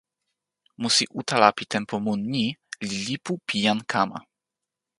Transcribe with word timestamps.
musi 0.81 1.03
utala 1.19 1.47
pi 1.57 1.63
tenpo 1.73 1.95
mun 2.05 2.19
ni 2.31 2.45
li 2.87 2.97
"lipu 3.05 3.31
pi 3.47 3.55
jan 3.65 3.79
kama". 3.91 4.17